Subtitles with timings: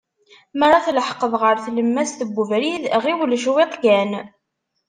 [0.57, 4.11] Mi ara tleḥqeḍ ɣer tlemmas n ubrid, ɣiwel cwiṭ kan.